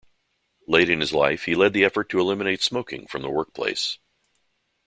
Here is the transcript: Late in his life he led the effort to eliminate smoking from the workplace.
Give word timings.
Late 0.67 0.89
in 0.89 0.99
his 0.99 1.13
life 1.13 1.43
he 1.43 1.53
led 1.53 1.73
the 1.73 1.83
effort 1.85 2.09
to 2.09 2.19
eliminate 2.19 2.63
smoking 2.63 3.05
from 3.05 3.21
the 3.21 3.29
workplace. 3.29 3.99